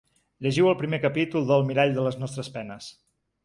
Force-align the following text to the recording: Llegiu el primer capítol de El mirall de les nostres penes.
Llegiu 0.45 0.69
el 0.69 0.77
primer 0.79 0.99
capítol 1.03 1.47
de 1.51 1.59
El 1.59 1.67
mirall 1.69 1.95
de 2.01 2.09
les 2.09 2.21
nostres 2.25 2.53
penes. 2.59 2.93